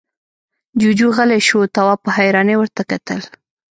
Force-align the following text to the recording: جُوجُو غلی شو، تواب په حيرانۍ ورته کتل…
جُوجُو 0.79 1.09
غلی 1.15 1.39
شو، 1.47 1.59
تواب 1.75 1.99
په 2.03 2.09
حيرانۍ 2.17 2.55
ورته 2.57 2.81
کتل… 2.91 3.21